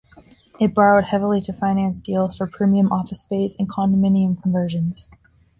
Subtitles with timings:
[0.59, 5.11] It borrowed heavily to finance deals for premium office space and condominium conversions.